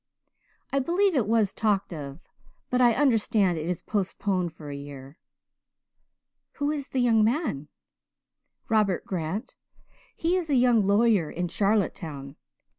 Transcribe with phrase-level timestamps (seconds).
[0.73, 2.27] "I believe it was talked of
[2.71, 5.19] but I understand it is postponed for a year."
[6.53, 7.67] "Who is the young man?"
[8.67, 9.53] "Robert Grant.
[10.15, 12.35] He is a young lawyer in Charlottetown.